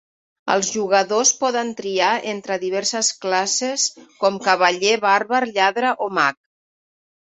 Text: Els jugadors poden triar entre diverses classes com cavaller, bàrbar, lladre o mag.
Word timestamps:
Els 0.51 0.69
jugadors 0.75 1.33
poden 1.41 1.69
triar 1.81 2.07
entre 2.31 2.57
diverses 2.63 3.11
classes 3.25 3.85
com 4.25 4.41
cavaller, 4.49 4.95
bàrbar, 5.07 5.43
lladre 5.59 5.93
o 6.07 6.09
mag. 6.23 6.41